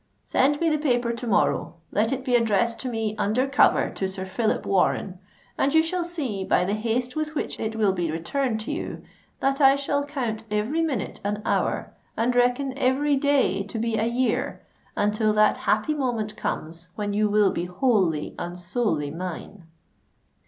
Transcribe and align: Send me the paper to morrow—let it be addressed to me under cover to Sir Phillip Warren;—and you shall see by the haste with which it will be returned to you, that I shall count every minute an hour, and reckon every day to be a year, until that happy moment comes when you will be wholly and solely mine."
Send 0.25 0.59
me 0.59 0.67
the 0.67 0.79
paper 0.79 1.13
to 1.13 1.27
morrow—let 1.27 2.11
it 2.11 2.25
be 2.25 2.33
addressed 2.33 2.79
to 2.79 2.89
me 2.89 3.15
under 3.19 3.45
cover 3.45 3.91
to 3.91 4.07
Sir 4.09 4.25
Phillip 4.25 4.65
Warren;—and 4.65 5.75
you 5.75 5.83
shall 5.83 6.03
see 6.03 6.43
by 6.43 6.65
the 6.65 6.73
haste 6.73 7.15
with 7.15 7.35
which 7.35 7.59
it 7.59 7.75
will 7.75 7.93
be 7.93 8.09
returned 8.09 8.59
to 8.61 8.71
you, 8.71 9.03
that 9.41 9.61
I 9.61 9.75
shall 9.75 10.03
count 10.03 10.43
every 10.49 10.81
minute 10.81 11.19
an 11.23 11.43
hour, 11.45 11.93
and 12.17 12.35
reckon 12.35 12.75
every 12.79 13.15
day 13.15 13.61
to 13.61 13.77
be 13.77 13.95
a 13.95 14.07
year, 14.07 14.63
until 14.97 15.33
that 15.33 15.57
happy 15.69 15.93
moment 15.93 16.35
comes 16.35 16.89
when 16.95 17.13
you 17.13 17.29
will 17.29 17.51
be 17.51 17.65
wholly 17.65 18.33
and 18.39 18.57
solely 18.57 19.11
mine." 19.11 19.65